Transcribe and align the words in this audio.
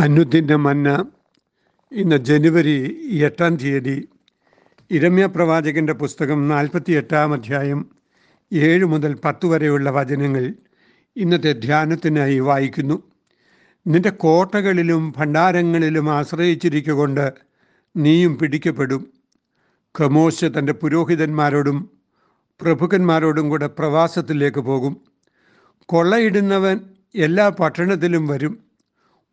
അനുദിന 0.00 0.54
മന്ന 0.54 1.06
ഇന്ന് 1.92 2.16
ജനുവരി 2.16 3.08
എട്ടാം 3.22 3.56
തീയതി 3.56 4.08
ഇരമ്യ 4.90 5.26
പ്രവാചകന്റെ 5.26 5.92
പുസ്തകം 5.92 6.48
നാൽപ്പത്തി 6.48 6.92
എട്ടാം 6.92 7.32
അധ്യായം 7.32 7.90
ഏഴ് 8.52 8.84
മുതൽ 8.84 9.14
പത്ത് 9.24 9.46
വരെയുള്ള 9.46 9.90
വചനങ്ങൾ 9.90 10.54
ഇന്നത്തെ 11.16 11.52
ധ്യാനത്തിനായി 11.52 12.38
വായിക്കുന്നു. 12.38 13.02
നിന്റെ 13.86 14.10
കോട്ടകളിലും 14.10 15.14
ഭണ്ഡാരങ്ങളിലും 15.16 16.10
ആശ്രയിച്ചിരിക്കുകൊണ്ട് 16.10 17.32
നീയും 17.96 18.38
പിടിക്കപ്പെടും. 18.38 19.12
ഖമോശ് 20.00 20.44
തന്റെ 20.58 20.72
പുരോഹിതന്മാരോടും 20.72 21.90
പ്രഭുക്കന്മാരോടും 22.62 23.50
കൂടെ 23.50 23.66
പ്രവാസത്തിലേക്ക് 23.66 24.60
പോകും. 24.60 25.00
കൊള്ളയിടുന്നവൻ 25.86 26.80
എല്ലാ 27.14 27.48
പട്ടണത്തിലും 27.48 28.26
വരും. 28.26 28.69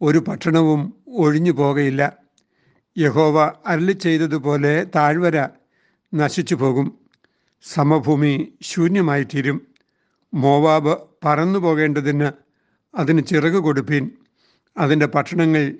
ഒരു 0.02 0.24
ഭക്ഷണവും 0.28 0.94
ഒഴിഞ്ഞു 1.08 1.52
പോകയില്ല. 1.52 2.18
യഹോവ 2.98 3.54
അരളി 3.66 3.92
ചെയ്തതുപോലെ 3.92 4.88
താഴ്വര 4.96 5.50
നശിച്ചു 6.16 6.56
പോകും. 6.56 6.98
സമഭൂമി 7.64 8.54
ശൂന്യമായി 8.62 9.24
തീരും 9.24 9.68
മോവാബ് 10.34 10.98
പറന്നു 11.26 11.60
പോകേണ്ടതിന് 11.60 12.32
അതിന് 12.96 13.24
ചിറക് 13.24 13.54
കൊടുപ്പീൻ. 13.54 14.12
അതിന്റെ 14.78 15.06
ഭക്ഷണങ്ങൾ 15.16 15.74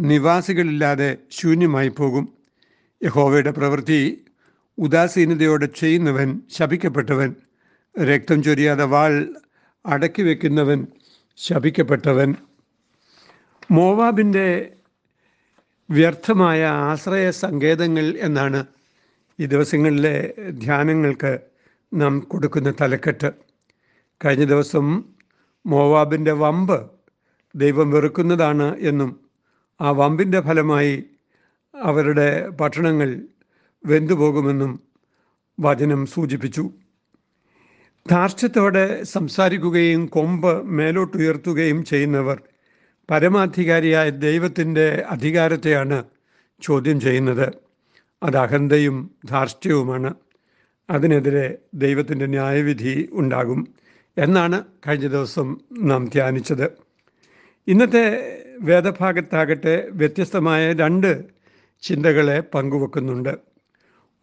നിവാസികളില്ലാതെ 0.00 1.16
ശൂന്യമായി 1.30 1.88
പോകും. 1.88 2.28
യഹോവയുടെ 3.02 3.50
പ്രവൃത്തി 3.50 4.24
ഉദാസീനതയോടെ 4.78 5.66
ചെയ്യുന്നവൻ 5.66 6.40
ശപിക്കപ്പെട്ടവൻ 6.50 7.34
രക്തം 8.04 8.42
ചൊരിയാതെ 8.42 8.84
വാൾ 8.84 9.34
അടക്കി 9.86 10.22
വയ്ക്കുന്നവൻ 10.22 10.86
ശപിക്കപ്പെട്ടവൻ. 11.36 12.34
മോവാബിന്റെ 13.70 14.72
വ്യർത്ഥമായ 15.90 16.64
ആശ്രയ 16.64 17.30
സങ്കേതങ്ങൾ 17.30 18.16
എന്നാണ് 18.18 18.66
ഈ 19.40 19.46
ദിവസങ്ങളിലെ 19.46 20.34
ധ്യാനങ്ങൾക്ക് 20.50 21.40
നാം 21.94 22.20
കൊടുക്കുന്ന 22.20 22.74
തലക്കെട്ട്. 22.80 23.30
കഴിഞ്ഞ 24.24 24.44
ദിവസം 24.44 25.04
മോവാബിന്റെ 25.66 26.32
വമ്പ് 26.32 26.90
ദൈവം 27.54 27.90
വെറുക്കുന്നതാണ് 27.90 28.76
എന്നും 28.80 29.20
ആ 29.80 29.90
വമ്പിന്റെ 29.90 30.40
ഫലമായി 30.40 31.04
അവരുടെ 31.74 32.48
പട്ടണങ്ങൾ 32.48 33.10
വെന്തുപോകുമെന്നും 33.84 34.80
വചനം 35.60 36.06
സൂചിപ്പിച്ചു. 36.06 36.70
ധാർഷ്ട്യത്തോടെ 38.10 39.02
സംസാരിക്കുകയും 39.04 40.06
കൊമ്പ് 40.06 40.62
മേലോട്ടുയർത്തുകയും 40.68 41.84
ചെയ്യുന്നവർ 41.84 42.38
പരമാധികാരിയായ 43.10 44.10
ദൈവത്തിന്റെ 44.10 45.04
അധികാരത്തെയാണ് 45.10 46.04
ചോദ്യം 46.62 47.00
ചെയ്യുന്നത്. 47.00 47.52
അത് 48.22 48.36
അഹന്തയും 48.36 49.10
ധാർഷ്ട്യവുമാണ്. 49.24 50.14
അതിനെതിരെ 50.90 51.58
ദൈവത്തിന്റെ 51.74 52.26
ന്യായവിധി 52.26 53.08
ഉണ്ടാകും 53.12 53.68
എന്നാണ് 54.18 54.64
കഴിഞ്ഞ 54.88 55.06
ദിവസം 55.06 55.56
നാം 55.72 56.04
ധ്യാനിച്ചത്. 56.04 56.70
ഇന്നത്തെ 57.66 58.36
വേദഭാഗത്താകട്ടെ 58.60 59.88
വ്യത്യസ്തമായ 59.90 60.72
രണ്ട് 60.72 61.24
ചിന്തകളെ 61.82 62.40
പങ്കുവെക്കുന്നുണ്ട്. 62.40 63.38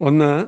ഒന്ന് 0.00 0.46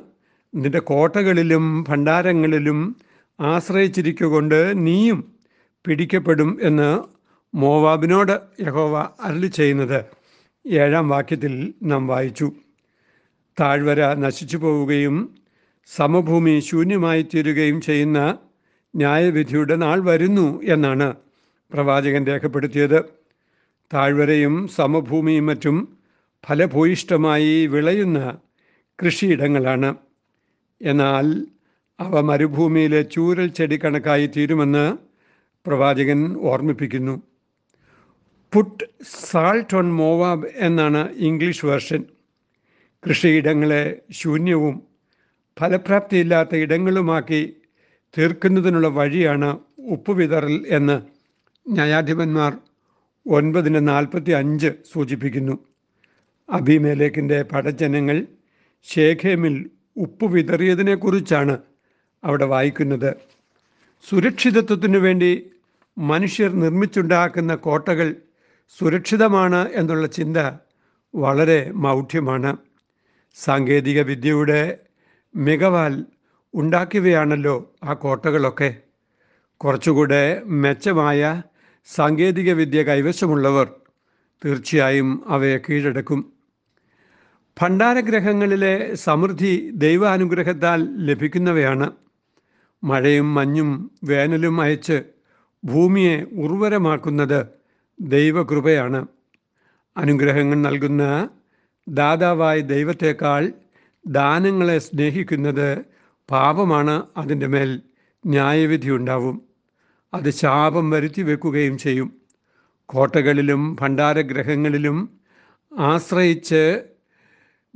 നിന്റെ 0.55 0.79
കോട്ടകളിലും 0.79 1.85
ഭണ്ഡാരങ്ങളിലും 1.89 2.97
ആശ്രയിച്ചിരിക്കുകൊണ്ട് 3.41 4.87
നീയും 4.87 5.33
പിടിക്കപ്പെടും 5.87 6.59
എന്ന് 6.63 7.16
മോവാബിനോട് 7.57 8.41
യഹോവ 8.61 9.09
അരളി 9.23 9.47
ചെയ്യുന്നത് 9.47 10.05
ഏഴാം 10.67 11.09
വാക്യത്തിൽ 11.09 11.75
നാം 11.83 12.07
വായിച്ചു. 12.07 12.53
താഴ്വര 13.61 14.15
നശിച്ചു 14.15 14.57
പോവുകയും 14.57 15.35
സമഭൂമി 15.97 16.61
ശൂന്യമായി 16.61 17.23
തീരുകയും 17.23 17.81
ചെയ്യുന്ന 17.81 18.39
ന്യായവിധിയുടെ 18.97 19.77
നാൾ 19.77 20.01
വരുന്നു 20.01 20.63
എന്നാണ് 20.63 21.15
പ്രവാചകൻ 21.73 22.27
രേഖപ്പെടുത്തിയത്. 22.27 23.05
താഴ്വരയും 23.95 24.69
സമഭൂമിയും 24.69 25.47
മറ്റും 25.47 25.99
ഫലഭൂയിഷ്ടമായി 26.47 27.67
വിളയുന്ന 27.67 28.39
കൃഷിയിടങ്ങളാണ്. 29.05 29.97
എന്നാൽ 30.83 31.47
അവ 32.01 32.21
മരുഭൂമിയിലെ 32.21 33.03
ചൂരൽ 33.03 33.49
ചെടി 33.49 33.81
കണക്കായി 33.85 34.27
തീരുമെന്ന് 34.27 34.99
പ്രവാചകൻ 35.67 36.37
ഓർമ്മിപ്പിക്കുന്നു. 36.37 37.23
പുട്ട് 38.53 38.85
സാൾട്ട് 39.31 39.77
ഓൺ 39.77 39.93
മോവാബ് 39.93 40.47
എന്നാണ് 40.57 41.11
ഇംഗ്ലീഷ് 41.17 41.67
വേർഷൻ 41.67 42.05
കൃഷിയിടങ്ങളെ 43.09 44.01
ശൂന്യവും 44.11 44.83
ഫലപ്രാപ്തിയില്ലാത്ത 45.61 46.57
ഇടങ്ങളുമാക്കി 46.57 47.57
തീർക്കുന്നതിനുള്ള 48.17 48.89
വഴിയാണ് 48.89 49.51
ഉപ്പ് 49.79 49.93
ഉപ്പുവിതറൽ 49.93 50.67
എന്ന് 50.69 51.03
ന്യായാധിപന്മാർ 51.69 52.59
ഒൻപതിന് 53.27 53.89
നാൽപ്പത്തി 53.89 54.31
അഞ്ച് 54.31 54.71
സൂചിപ്പിക്കുന്നു. 54.93 55.59
അഭിമേലേക്കിന്റെ 56.51 57.43
പടജനങ്ങൾ 57.43 58.27
ശേഖേമിൽ 58.83 59.71
ഉപ്പ് 59.97 60.27
വിതറിയതിനെക്കുറിച്ചാണ് 60.27 61.59
അവിടെ 62.25 62.45
വായിക്കുന്നത്. 62.45 63.17
സുരക്ഷിതത്വത്തിനു 64.09 64.99
വേണ്ടി 64.99 65.51
മനുഷ്യർ 65.99 66.53
നിർമ്മിച്ചുണ്ടാക്കുന്ന 66.53 67.55
കോട്ടകൾ 67.55 68.17
സുരക്ഷിതമാണ് 68.69 69.69
എന്നുള്ള 69.69 70.07
ചിന്ത 70.07 70.37
വളരെ 71.15 71.71
മൗഢ്യമാണ്. 71.71 72.57
സാങ്കേതിക 73.35 74.03
വിദ്യയുടെ 74.03 74.79
മികവാൽ 75.37 76.07
ഉണ്ടാക്കിയവയാണല്ലോ 76.55 77.75
ആ 77.85 77.93
കോട്ടകളൊക്കെ. 77.93 78.77
കുറച്ചുകൂടെ 79.57 80.43
മെച്ചമായ 80.45 81.43
സാങ്കേതിക 81.87 82.53
വിദ്യ 82.53 82.83
കൈവശമുള്ളവർ 82.83 83.75
തീർച്ചയായും 84.45 85.25
അവയെ 85.27 85.59
കീഴടക്കും. 85.59 86.33
ഭണ്ഡാരഗ്രഹങ്ങളിലെ 87.61 88.95
സമൃദ്ധി 88.95 89.71
ദൈവാനുഗ്രഹത്താൽ 89.75 91.07
ലഭിക്കുന്നവയാണ്. 91.07 91.93
മഴയും 92.85 93.35
മഞ്ഞും 93.35 93.91
വേനലും 94.05 94.61
അയച്ച് 94.61 95.03
ഭൂമിയെ 95.65 96.23
ഉർവരമാക്കുന്നത് 96.23 97.56
ദൈവകൃപയാണ്. 98.01 99.07
അനുഗ്രഹങ്ങൾ 99.97 100.57
നൽകുന്ന 100.57 101.29
ദാതാവായ 101.89 102.61
ദൈവത്തേക്കാൾ 102.61 103.53
ദാനങ്ങളെ 104.07 104.79
സ്നേഹിക്കുന്നത് 104.79 105.85
പാപമാണ്. 106.31 107.03
അതിന്റെ 107.17 107.47
മേൽ 107.47 107.83
ന്യായവിധി 108.27 108.91
ഉണ്ടാവും. 108.91 109.43
അത് 110.15 110.31
ശാപം 110.31 110.91
വരുത്തി 110.91 111.23
വെക്കുകയും 111.23 111.79
ചെയ്യും. 111.79 112.21
കോട്ടകളിലും 112.87 113.77
ഭണ്ഡാരഗ്രഹങ്ങളിലും 113.81 115.21
ആശ്രയിച്ച് 115.79 116.83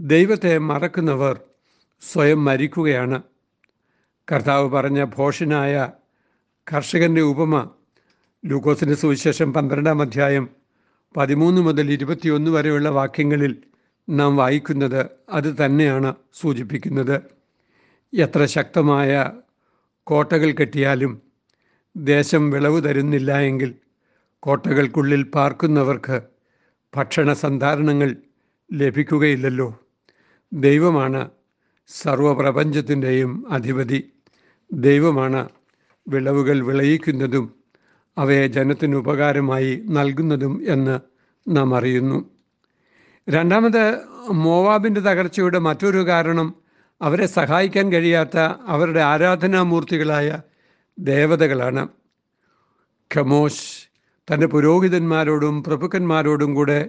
ദൈവത്തെ 0.01 0.59
മറക്കുന്നവർ 0.59 1.41
സ്വയം 2.13 2.45
മരിക്കുകയാണ്. 2.45 3.23
കർത്താവ് 4.33 4.71
പറഞ്ഞ 4.71 5.05
ഭോഷനായ 5.05 5.91
കർഷകന്റെ 6.73 7.21
ഉപമ 7.21 7.71
ലൂക്കോസിന്റെ 8.45 8.95
സുവിശേഷം 8.95 9.53
പന്ത്രണ്ടാം 9.53 10.01
അധ്യായം 10.03 10.49
പതിമൂന്ന് 11.17 11.63
മുതൽ 11.63 11.91
ഇരുപത്തിയൊന്ന് 11.91 12.51
വരെയുള്ള 12.51 12.89
വാക്യങ്ങളിൽ 12.89 13.63
നാം 14.09 14.37
വായിക്കുന്നത് 14.37 15.07
അത് 15.31 15.65
തന്നെയാണ് 15.65 16.15
സൂചിപ്പിക്കുന്നത്. 16.35 17.21
എത്ര 18.15 18.47
ശക്തമായ 18.47 19.33
കോട്ടകൾ 20.05 20.53
കെട്ടിയാലും 20.53 21.23
ദേശം 21.97 22.51
വിളവ് 22.51 22.85
തരുന്നില്ല 22.85 23.33
എങ്കിൽ 23.41 23.75
കോട്ടകൾക്കുള്ളിൽ 24.39 25.23
പാർക്കുന്നവർക്ക് 25.23 26.23
ഭക്ഷണ 26.97 27.33
സന്ധാരണങ്ങൾ 27.33 28.17
ലഭിക്കുകയില്ലല്ലോ. 28.73 29.81
ദൈവമാണ് 30.53 31.31
സർവപ്രപഞ്ചത്തിന്റെയും 31.89 33.53
അധിപതി. 33.53 34.13
ദൈവമാണ് 34.73 35.49
വിളവുകൾ 36.09 36.65
വിളയിക്കുന്നതും 36.67 37.60
അവയെ 38.21 38.47
ജനത്തിന് 38.47 38.97
ഉപകാരമായി 38.97 39.73
നൽകുന്നതും 39.89 40.55
എന്ന് 40.69 40.97
നാം 41.57 41.77
അറിയുന്നു. 41.77 42.19
രണ്ടാമത് 43.29 43.85
മോവാബിന്റെ 44.45 45.01
തകർച്ചയുടെ 45.01 45.59
മറ്റൊരു 45.59 46.07
കാരണം 46.07 46.49
അവരെ 47.03 47.27
സഹായിക്കാൻ 47.27 47.93
കഴിയാത്ത 47.93 48.39
അവരുടെ 48.73 49.01
ആരാധനാമൂർത്തികളായ 49.01 50.29
ദേവതകളാണ്. 50.99 51.89
ഖമോഷ് 53.11 53.69
തന്റെ 54.29 54.47
പുരോഹിതന്മാരോടും 54.47 55.63
പ്രഭുക്കന്മാരോടും 55.63 56.55
കൂടെ 56.55 56.81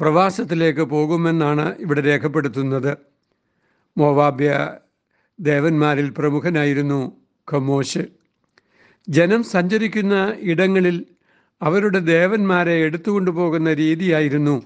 പ്രവാസത്തിലേക്ക് 0.00 0.80
പോകുമെന്നാണ് 0.80 1.66
ഇവിടെ 1.78 2.00
രേഖപ്പെടുത്തുന്നത്. 2.00 2.92
മോവാബ്യ 3.96 4.50
ദേവന്മാരിൽ 5.40 6.08
പ്രമുഖനായിരുന്നു 6.18 7.00
ഖമോഷ്. 7.52 8.17
ജനം 9.08 9.42
സഞ്ചരിക്കുന്ന 9.44 10.36
ഇടങ്ങളിൽ 10.40 11.06
അവരുടെ 11.62 11.98
ദേവന്മാരെ 11.98 12.72
എടുത്തുകൊണ്ടു 12.72 13.30
പോകുന്ന 13.30 13.72
രീതിയായിരുന്നു 13.72 14.62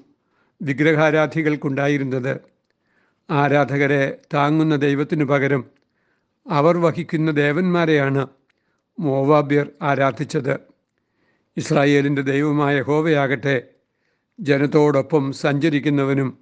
വിഗ്രഹാരാധികൾക്കുണ്ടായിരുന്നത്. 0.63 2.41
ആരാധകരെ 3.31 4.19
താങ്ങുന്ന 4.35 4.77
ദൈവത്തിനു 4.77 5.25
പകരം 5.25 5.65
അവർ 6.47 6.79
വഹിക്കുന്ന 6.79 7.31
ദേവന്മാരെയാണ് 7.31 8.27
മോവാബ്യർ 8.99 9.67
ആരാധിച്ചത്. 9.83 10.59
ഇസ്രായേലിന്റെ 11.57 12.23
ദൈവമായ 12.23 12.83
ഹോവയാകട്ടെ 12.83 13.63
ജനത്തോടൊപ്പം 14.41 15.33
സഞ്ചരിക്കുന്നവനും 15.33 16.39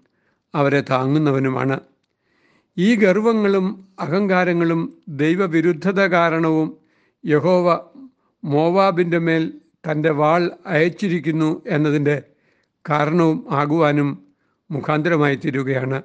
അവരെ 0.54 0.80
താങ്ങുന്നവനുമാണ്. 0.80 1.80
ഈ 2.78 2.94
ഗർവങ്ങളും 2.94 3.88
അഹങ്കാരങ്ങളും 4.00 4.98
ദൈവവിരുദ്ധത 5.08 6.00
കാരണവും 6.06 6.80
യഹോവ 7.26 7.89
മോവാബിന്റെ 8.44 9.18
മേൽ 9.18 9.52
തന്റെ 9.90 10.10
വാൾ 10.10 10.50
അയച്ചിരിക്കുന്നു 10.66 11.62
എന്നതിന്റെ 11.66 12.22
കാരണവും 12.88 13.46
ആകുവാനും 13.50 14.26
മുഖാന്തരമായി 14.70 15.36
തീരുകയാണ്. 15.36 16.02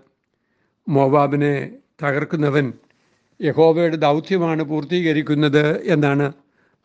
മോവാബിനെ 0.89 1.77
തകർക്കുന്നവൻ 2.03 2.73
യഹോബയുടെ 3.41 3.95
ദൗത്യമാണ് 3.95 4.63
പൂർത്തീകരിക്കുന്നത് 4.63 5.83
എന്നാണ് 5.85 6.33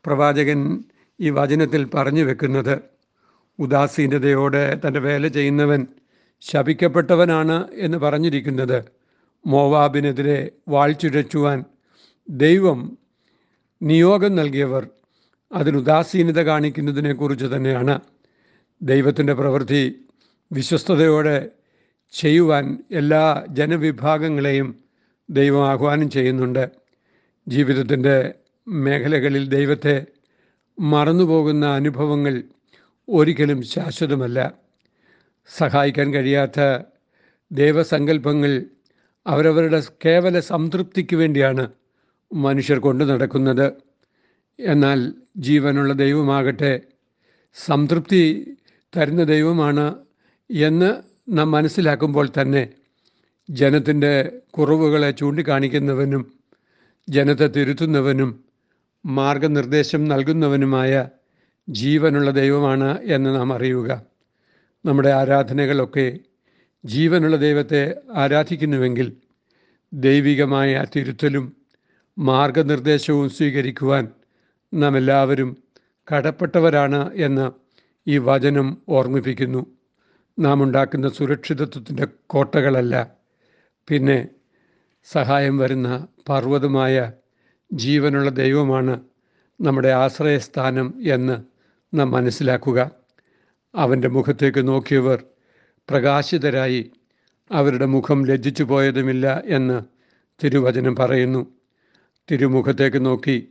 പ്രവാചകൻ 0.06 0.84
ഈ 1.20 1.30
വചനത്തിൽ 1.30 1.86
പറഞ്ഞു 1.94 2.24
വെക്കുന്നത്. 2.24 2.80
ഉദാസീനതയോടെ 3.58 4.80
തന്റെ 4.86 5.00
വേല 5.00 5.28
ചെയ്യുന്നവൻ 5.28 5.86
ശപിക്കപ്പെട്ടവനാണ് 6.40 7.68
എന്ന് 7.72 7.98
പറഞ്ഞിരിക്കുന്നത്. 7.98 8.84
മോവാബിനെതിരെ 9.46 10.50
വാൾ 10.68 10.92
ചുഴച്ചുവാൻ 10.92 11.64
ദൈവം 12.28 12.98
നിയോഗം 13.82 14.34
നൽകിയവർ 14.34 14.88
അതിന് 15.52 15.76
ഉദാസീനത 15.76 16.40
കാണിക്കുന്നതിനെക്കുറിച്ച് 16.40 17.46
തന്നെയാണ് 17.46 18.00
ദൈവത്തിന്റെ 18.82 19.32
പ്രവൃത്തി. 19.32 20.04
വിശ്വസ്തയോടെ 20.52 21.48
ചെയ്യുവാൻ 22.12 22.78
എല്ലാ 22.90 23.44
ജനവിഭാഗങ്ങളെയും 23.48 24.84
ദൈവം 25.30 25.68
ആഹ്വാനം 25.68 26.10
ചെയ്യുന്നുണ്ട്. 26.10 26.70
ജീവിതത്തിന്റെ 27.48 28.34
മേഖലകളിൽ 28.68 29.48
ദൈവത്തെ 29.48 30.06
മറന്നുപോകുന്ന 30.80 31.66
അനുഭവങ്ങൾ 31.66 32.42
ഒരിക്കലും 33.08 33.62
ശാശ്വതമല്ല. 33.62 34.54
സഹായിക്കാൻ 35.56 36.14
കഴിയാത്ത 36.14 36.84
ദൈവസങ്കല്പങ്ങൾ 37.52 38.64
അവരവരുടെ 39.26 39.82
കേവല 40.04 40.40
സംതൃപ്തിക്ക് 40.40 41.16
വേണ്ടിയാണ് 41.16 41.68
മനുഷ്യർ 42.34 42.78
കൊണ്ടു 42.78 43.04
നടക്കുന്നത്. 43.04 43.89
എന്നാൽ 44.66 45.12
ജീവനുള്ള 45.36 45.92
ദൈവമാകട്ടെ 45.92 46.80
സംതൃപ്തി 47.54 48.56
തരുന്ന 48.96 49.24
ദൈവമാണ് 49.24 49.94
എന്ന് 50.50 51.02
നാം 51.28 51.50
മനസ്സിലാക്കുമ്പോൾ 51.50 52.28
തന്നെ 52.42 52.68
ജനത്തിന്റെ 53.50 54.40
കുറവുകളെ 54.50 55.10
ചൂണ്ടിക്കാണിക്കുന്നവനും 55.10 56.32
ജനത്തെ 57.08 57.46
തിരുത്തുന്നവനും 57.46 58.44
മാർഗനിർദ്ദേശം 59.06 60.04
നൽകുന്നവനുമായ 60.04 61.08
ജീവനുള്ള 61.68 62.30
ദൈവമാണ് 62.30 63.00
എന്ന് 63.02 63.34
നാം 63.34 63.52
അറിയുക. 63.52 64.02
നമ്മുടെ 64.84 65.08
ആരാധനകളൊക്കെ 65.08 66.18
ജീവനുള്ള 66.84 67.36
ദൈവത്തെ 67.36 67.96
ആരാധിക്കുന്നുവെങ്കിൽ 68.14 69.16
ദൈവികമായ 69.92 70.86
തിരുത്തലും 70.96 71.56
മാർഗനിർദ്ദേശവും 72.18 73.30
സ്വീകരിക്കുവാൻ 73.30 74.08
നാം 74.74 74.96
എല്ലാവരും 74.96 75.56
കടപ്പെട്ടവരാണ് 76.12 77.14
എന്ന് 77.14 77.50
ഈ 78.06 78.18
വചനം 78.18 78.82
ഓർമ്മിപ്പിക്കുന്നു. 78.88 79.66
നാം 80.38 80.62
ഉണ്ടാക്കുന്ന 80.62 81.08
സുരക്ഷിതത്വത്തിന്റെ 81.08 82.06
കോട്ടകളല്ല. 82.26 83.14
പിന്നെ 83.88 84.28
സഹായം 85.04 85.58
വരുന്ന 85.58 86.06
പർവതമായ 86.28 87.12
ജീവനുള്ള 87.72 88.30
ദൈവമാണ് 88.30 89.00
നമ്മുടെ 89.60 89.88
ആശ്രയസ്ഥാനം 89.88 90.94
എന്ന് 91.12 91.42
നാം 91.94 92.10
മനസ്സിലാക്കുക. 92.10 92.90
അവന്റെ 93.74 94.08
മുഖത്തേക്ക് 94.08 94.68
നോക്കിയവർ 94.68 95.24
പ്രകാശിതരായി 95.90 96.90
അവരുടെ 97.52 97.86
മുഖം 97.86 98.26
ലജ്ജിച്ചു 98.26 98.62
പോയതുമില്ല 98.62 99.42
എന്ന് 99.46 99.82
തിരുവചനം 100.44 100.96
പറയുന്നു. 100.96 101.46
തിരുമുഖത്തേക്ക് 102.30 103.06
നോക്കി 103.06 103.48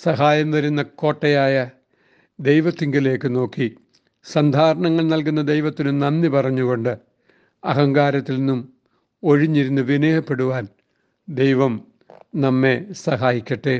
സഹായം 0.00 0.50
വരുന്ന 0.50 0.82
കോട്ടയായ 0.82 1.68
ദൈവത്തിങ്കിലേക്ക് 2.40 3.36
നോക്കി. 3.36 3.76
സന്ധാരണങ്ങൾ 4.24 5.04
നൽകുന്ന 5.04 5.42
ദൈവത്തിന് 5.42 6.02
നന്ദി 6.02 6.28
പറഞ്ഞുകൊണ്ട് 6.28 6.98
അഹങ്കാരത്തിൽ 7.64 8.36
നിന്നും 8.36 8.72
ഒഴിഞ്ഞിരുന്ന് 9.22 9.82
വിനയപ്പെടുവാൻ 9.82 10.68
ദൈവം 11.28 11.82
നമ്മെ 12.36 12.86
സഹായിക്കട്ടെ. 12.92 13.76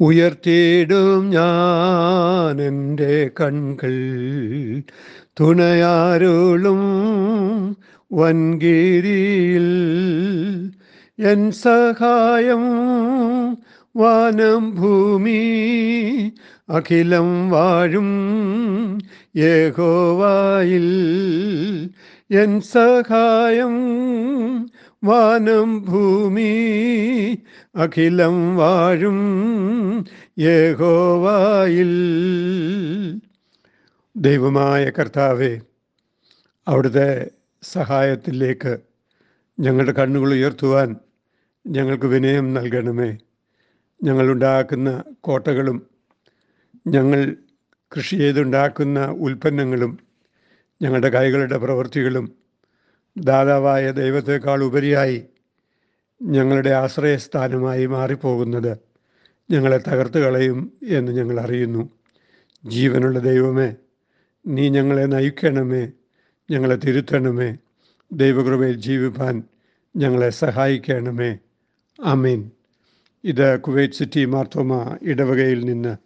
ഉയർത്തിയിടും 0.00 1.30
ഞാൻ 1.30 2.62
എന്റെ 2.62 3.30
കൺകൾ 3.40 3.94
തുണയാരോളും 5.40 6.82
വൻകിരിയിൽ 8.12 9.68
എൻ 11.18 11.50
സഹായം 11.50 12.64
വാനം 13.98 14.74
ഭൂമി 14.74 15.38
അഖിലം 16.68 17.50
വാഴും 17.50 18.08
ഏകോവായിൽ 19.36 20.86
എൻ 22.30 22.60
സഹായം. 22.60 23.74
വാനം 25.04 25.84
ഭൂമി 25.84 26.52
അഖിലം 27.76 28.56
വാഴും 28.56 29.18
ഏകോവായിൽ 30.38 31.92
ദൈവമായ 34.16 34.90
കർത്താവെ 34.90 35.60
അവിടുത്തെ 36.68 37.30
സഹായത്തിലേക്ക് 37.62 38.78
ഞങ്ങളുടെ 39.60 39.92
കണ്ണുകൾ 39.92 40.32
ഉയർത്തുവാൻ 40.32 40.96
ഞങ്ങൾക്ക് 41.66 42.06
വിനയം 42.06 42.54
നൽകണമേ. 42.54 43.16
ഞങ്ങളുണ്ടാക്കുന്ന 44.02 45.04
കോട്ടകളും 45.20 45.86
ഞങ്ങൾ 46.86 47.36
കൃഷി 47.96 48.16
ചെയ്തുണ്ടാക്കുന്ന 48.16 49.06
ഉൽപ്പന്നങ്ങളും 49.06 49.98
ഞങ്ങളുടെ 50.82 51.08
കൈകളുടെ 51.08 51.58
പ്രവൃത്തികളും 51.58 52.36
ദാതാവായ 53.18 53.90
ദൈവത്തെക്കാൾ 53.90 54.64
ഉപരിയായി 54.64 55.26
ഞങ്ങളുടെ 56.22 56.70
ആശ്രയസ്ഥാനമായി 56.70 57.86
മാറിപ്പോകുന്നത് 57.86 58.78
ഞങ്ങളെ 59.50 59.78
തകർത്ത് 59.78 60.18
കളയും 60.20 60.72
എന്ന് 60.88 61.12
ഞങ്ങൾ 61.12 61.40
അറിയുന്നു. 61.40 61.90
ജീവനുള്ള 62.66 63.18
ദൈവമേ 63.18 63.76
നീ 64.46 64.68
ഞങ്ങളെ 64.68 65.02
നയിക്കണമേ 65.02 65.92
ഞങ്ങളെ 66.50 66.74
തിരുത്തണമേ 66.74 67.58
ദൈവകൃപയിൽ 68.12 68.72
ജീവിപ്പാൻ 68.72 69.42
ഞങ്ങളെ 69.96 70.30
സഹായിക്കണമേ. 70.30 71.38
അമീൻ 72.04 72.50
ഇത് 73.24 73.60
കുവൈറ്റ് 73.60 73.94
സിറ്റി 73.94 74.24
മാർത്തോമ 74.24 74.98
ഇടവകയിൽ 75.02 75.64
നിന്ന് 75.64 75.96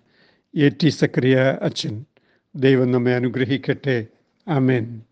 എ 0.59 0.69
ടി 0.69 0.89
സക്രിയ 0.89 1.59
അച്ഛൻ. 1.63 2.05
ദൈവം 2.57 2.93
നമ്മെ 2.93 3.15
അനുഗ്രഹിക്കട്ടെ. 3.15 4.07
അമേൻ 4.49 5.03